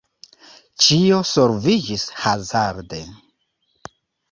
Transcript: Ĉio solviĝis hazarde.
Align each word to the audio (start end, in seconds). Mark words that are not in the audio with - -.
Ĉio 0.85 1.19
solviĝis 1.33 2.07
hazarde. 2.23 3.05